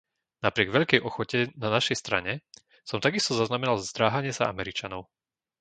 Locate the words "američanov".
4.53-5.01